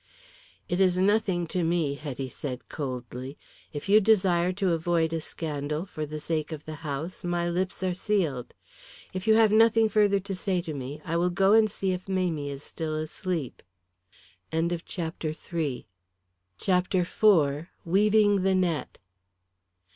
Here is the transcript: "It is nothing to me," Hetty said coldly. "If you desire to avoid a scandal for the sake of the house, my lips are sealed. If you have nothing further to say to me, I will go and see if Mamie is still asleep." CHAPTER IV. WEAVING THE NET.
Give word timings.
"It 0.67 0.81
is 0.81 0.97
nothing 0.97 1.45
to 1.53 1.63
me," 1.63 1.93
Hetty 1.93 2.27
said 2.27 2.67
coldly. 2.69 3.37
"If 3.71 3.87
you 3.87 4.01
desire 4.01 4.51
to 4.53 4.71
avoid 4.73 5.13
a 5.13 5.21
scandal 5.21 5.85
for 5.85 6.07
the 6.07 6.19
sake 6.19 6.51
of 6.51 6.65
the 6.65 6.73
house, 6.81 7.23
my 7.23 7.47
lips 7.47 7.83
are 7.83 7.93
sealed. 7.93 8.55
If 9.13 9.27
you 9.27 9.35
have 9.35 9.51
nothing 9.51 9.89
further 9.89 10.19
to 10.19 10.33
say 10.33 10.59
to 10.61 10.73
me, 10.73 11.03
I 11.05 11.17
will 11.17 11.29
go 11.29 11.53
and 11.53 11.69
see 11.69 11.91
if 11.91 12.09
Mamie 12.09 12.49
is 12.49 12.63
still 12.63 12.95
asleep." 12.95 13.61
CHAPTER 14.51 15.29
IV. 16.63 17.67
WEAVING 17.85 18.41
THE 18.41 18.55
NET. 18.55 18.97